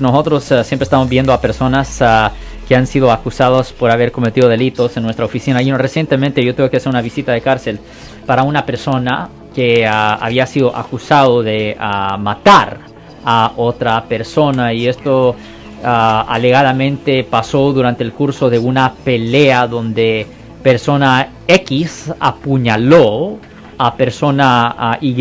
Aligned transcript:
Nosotros 0.00 0.50
uh, 0.50 0.64
siempre 0.64 0.82
estamos 0.82 1.08
viendo 1.08 1.32
a 1.32 1.40
personas 1.40 2.00
uh, 2.00 2.28
que 2.66 2.74
han 2.74 2.88
sido 2.88 3.12
acusados 3.12 3.72
por 3.72 3.92
haber 3.92 4.10
cometido 4.10 4.48
delitos 4.48 4.96
en 4.96 5.04
nuestra 5.04 5.24
oficina. 5.24 5.62
Y 5.62 5.70
recientemente 5.70 6.44
yo 6.44 6.52
tuve 6.52 6.68
que 6.68 6.78
hacer 6.78 6.90
una 6.90 7.00
visita 7.00 7.30
de 7.30 7.40
cárcel 7.40 7.78
para 8.26 8.42
una 8.42 8.66
persona 8.66 9.28
que 9.54 9.86
uh, 9.86 10.18
había 10.20 10.46
sido 10.46 10.74
acusado 10.74 11.44
de 11.44 11.76
matar 12.18 12.80
a 13.24 13.52
otra 13.56 14.02
persona 14.06 14.72
y 14.72 14.88
esto 14.88 15.36
alegadamente 15.84 17.22
pasó 17.22 17.72
durante 17.72 18.02
el 18.02 18.12
curso 18.12 18.50
de 18.50 18.58
una 18.58 18.94
pelea 18.94 19.68
donde 19.68 20.26
persona 20.60 21.28
X 21.46 22.12
apuñaló 22.18 23.38
a 23.78 23.94
persona 23.94 24.98
Y 25.00 25.14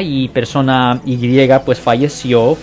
y 0.00 0.28
persona 0.28 1.00
Y 1.04 1.48
pues 1.64 1.78
falleció 1.78 2.56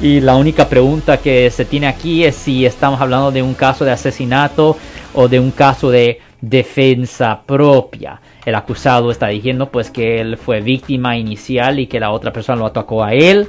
y 0.00 0.20
la 0.20 0.36
única 0.36 0.68
pregunta 0.68 1.18
que 1.18 1.50
se 1.50 1.64
tiene 1.64 1.86
aquí 1.86 2.24
es 2.24 2.34
si 2.34 2.66
estamos 2.66 3.00
hablando 3.00 3.30
de 3.30 3.42
un 3.42 3.54
caso 3.54 3.84
de 3.84 3.92
asesinato 3.92 4.76
o 5.14 5.28
de 5.28 5.38
un 5.38 5.50
caso 5.50 5.90
de 5.90 6.20
defensa 6.40 7.40
propia. 7.46 8.20
El 8.44 8.54
acusado 8.54 9.10
está 9.10 9.28
diciendo 9.28 9.70
pues 9.70 9.90
que 9.90 10.20
él 10.20 10.36
fue 10.36 10.60
víctima 10.60 11.16
inicial 11.16 11.78
y 11.78 11.86
que 11.86 12.00
la 12.00 12.10
otra 12.10 12.32
persona 12.32 12.58
lo 12.58 12.66
atacó 12.66 13.02
a 13.04 13.14
él. 13.14 13.48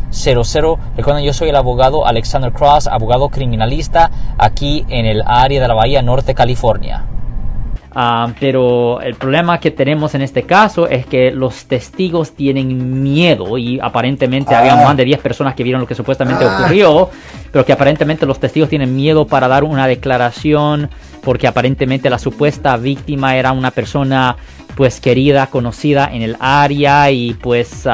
1-800-530-1800. 0.11 0.79
Recuerden, 0.97 1.23
yo 1.23 1.33
soy 1.33 1.49
el 1.49 1.55
abogado 1.55 2.05
Alexander 2.05 2.51
Cross, 2.51 2.87
abogado 2.87 3.29
criminalista 3.29 4.11
aquí 4.37 4.85
en 4.89 5.05
el 5.05 5.23
área 5.25 5.61
de 5.61 5.67
la 5.67 5.73
Bahía 5.73 6.01
Norte, 6.01 6.35
California. 6.35 7.05
Ah, 7.93 8.31
pero 8.39 9.01
el 9.01 9.15
problema 9.15 9.59
que 9.59 9.69
tenemos 9.69 10.15
en 10.15 10.21
este 10.21 10.43
caso 10.43 10.87
es 10.87 11.05
que 11.05 11.31
los 11.31 11.65
testigos 11.65 12.31
tienen 12.31 13.03
miedo 13.03 13.57
y 13.57 13.81
aparentemente 13.81 14.55
había 14.55 14.81
ah. 14.81 14.85
más 14.85 14.95
de 14.95 15.03
10 15.03 15.19
personas 15.19 15.55
que 15.55 15.63
vieron 15.63 15.81
lo 15.81 15.87
que 15.87 15.95
supuestamente 15.95 16.45
ah. 16.45 16.59
ocurrió, 16.59 17.09
pero 17.51 17.65
que 17.65 17.73
aparentemente 17.73 18.25
los 18.25 18.39
testigos 18.39 18.69
tienen 18.69 18.95
miedo 18.95 19.27
para 19.27 19.49
dar 19.49 19.65
una 19.65 19.87
declaración 19.87 20.89
porque 21.21 21.47
aparentemente 21.47 22.09
la 22.09 22.17
supuesta 22.17 22.77
víctima 22.77 23.35
era 23.35 23.51
una 23.51 23.71
persona 23.71 24.37
pues 24.75 25.01
querida, 25.01 25.47
conocida 25.47 26.09
en 26.13 26.21
el 26.21 26.37
área 26.39 27.11
y 27.11 27.33
pues 27.33 27.85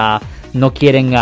no 0.58 0.74
quieren 0.74 1.14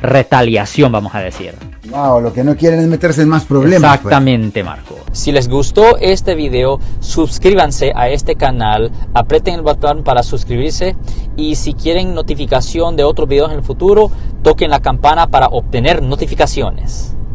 retaliación, 0.00 0.92
vamos 0.92 1.14
a 1.14 1.20
decir. 1.20 1.54
Wow, 1.90 2.20
lo 2.20 2.32
que 2.32 2.42
no 2.42 2.56
quieren 2.56 2.80
es 2.80 2.86
meterse 2.86 3.22
en 3.22 3.28
más 3.28 3.44
problemas. 3.44 3.98
Pues. 3.98 4.06
Exactamente, 4.06 4.64
Marco. 4.64 4.96
Si 5.12 5.32
les 5.32 5.48
gustó 5.48 5.96
este 5.98 6.34
video, 6.34 6.80
suscríbanse 7.00 7.92
a 7.94 8.08
este 8.08 8.36
canal, 8.36 8.90
aprieten 9.12 9.54
el 9.54 9.62
botón 9.62 10.02
para 10.02 10.22
suscribirse 10.22 10.96
y 11.36 11.56
si 11.56 11.74
quieren 11.74 12.14
notificación 12.14 12.96
de 12.96 13.04
otros 13.04 13.28
videos 13.28 13.50
en 13.52 13.58
el 13.58 13.64
futuro, 13.64 14.10
toquen 14.42 14.70
la 14.70 14.80
campana 14.80 15.28
para 15.28 15.48
obtener 15.48 16.02
notificaciones. 16.02 17.14